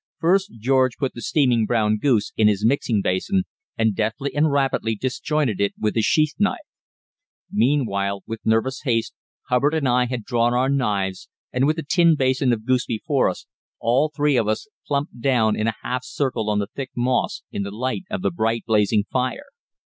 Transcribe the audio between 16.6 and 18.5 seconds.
thick moss in the light of the